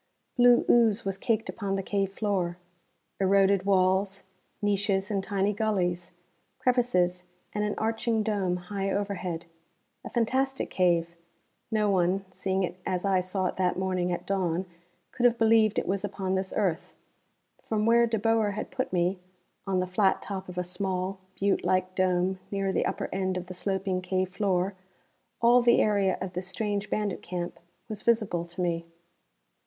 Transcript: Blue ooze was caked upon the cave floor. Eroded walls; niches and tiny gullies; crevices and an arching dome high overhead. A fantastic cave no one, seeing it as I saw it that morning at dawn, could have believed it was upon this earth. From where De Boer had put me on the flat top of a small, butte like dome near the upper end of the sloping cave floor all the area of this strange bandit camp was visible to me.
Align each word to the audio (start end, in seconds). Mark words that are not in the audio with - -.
Blue 0.35 0.65
ooze 0.67 1.05
was 1.05 1.19
caked 1.19 1.47
upon 1.47 1.75
the 1.75 1.83
cave 1.83 2.11
floor. 2.11 2.57
Eroded 3.19 3.67
walls; 3.67 4.23
niches 4.59 5.11
and 5.11 5.23
tiny 5.23 5.53
gullies; 5.53 6.13
crevices 6.57 7.25
and 7.53 7.63
an 7.63 7.75
arching 7.77 8.23
dome 8.23 8.57
high 8.57 8.89
overhead. 8.89 9.45
A 10.03 10.09
fantastic 10.09 10.71
cave 10.71 11.15
no 11.69 11.87
one, 11.87 12.25
seeing 12.31 12.63
it 12.63 12.79
as 12.83 13.05
I 13.05 13.19
saw 13.19 13.45
it 13.45 13.57
that 13.57 13.77
morning 13.77 14.11
at 14.11 14.25
dawn, 14.25 14.65
could 15.11 15.27
have 15.27 15.37
believed 15.37 15.77
it 15.77 15.87
was 15.87 16.03
upon 16.03 16.33
this 16.33 16.51
earth. 16.57 16.95
From 17.61 17.85
where 17.85 18.07
De 18.07 18.17
Boer 18.17 18.53
had 18.53 18.71
put 18.71 18.91
me 18.91 19.19
on 19.67 19.79
the 19.79 19.85
flat 19.85 20.19
top 20.23 20.49
of 20.49 20.57
a 20.57 20.63
small, 20.63 21.19
butte 21.35 21.63
like 21.63 21.93
dome 21.93 22.39
near 22.49 22.71
the 22.73 22.87
upper 22.87 23.07
end 23.13 23.37
of 23.37 23.45
the 23.45 23.53
sloping 23.53 24.01
cave 24.01 24.29
floor 24.29 24.73
all 25.43 25.61
the 25.61 25.79
area 25.79 26.17
of 26.19 26.33
this 26.33 26.47
strange 26.47 26.89
bandit 26.89 27.21
camp 27.21 27.59
was 27.87 28.01
visible 28.01 28.43
to 28.45 28.61
me. 28.61 28.87